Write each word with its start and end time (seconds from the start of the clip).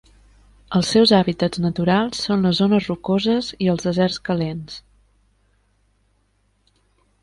Els 0.77 0.87
seus 0.95 1.11
hàbitats 1.17 1.61
naturals 1.65 2.23
són 2.29 2.47
les 2.49 2.63
zones 2.63 2.89
rocoses 2.93 3.53
i 3.67 3.71
els 3.77 3.89
deserts 3.91 4.21
calents. 4.31 4.83